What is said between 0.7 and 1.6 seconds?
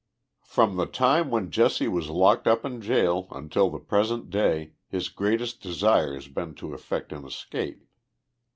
the time 'when